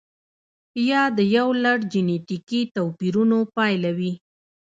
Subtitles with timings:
[0.89, 4.13] یا د یو لړ جنتیکي توپیرونو پایله وي.